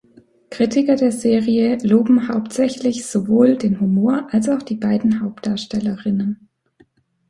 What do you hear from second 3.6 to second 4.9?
Humor als auch die